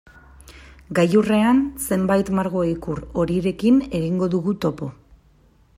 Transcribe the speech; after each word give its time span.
Gailurrean 0.99 1.59
zenbait 1.97 2.33
margo-ikur 2.39 3.03
horirekin 3.25 3.79
egingo 4.01 4.31
dugu 4.37 4.57
topo. 4.65 4.89